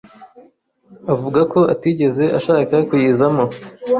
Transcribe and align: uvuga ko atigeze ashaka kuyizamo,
uvuga 1.13 1.41
ko 1.51 1.59
atigeze 1.73 2.23
ashaka 2.37 2.75
kuyizamo, 2.89 3.45